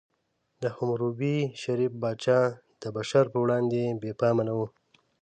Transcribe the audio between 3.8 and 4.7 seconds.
بې پامه نه و.